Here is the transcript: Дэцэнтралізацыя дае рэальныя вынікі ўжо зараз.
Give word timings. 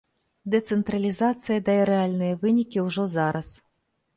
Дэцэнтралізацыя 0.53 1.59
дае 1.67 1.77
рэальныя 1.91 2.41
вынікі 2.47 2.79
ўжо 2.87 3.07
зараз. 3.17 3.55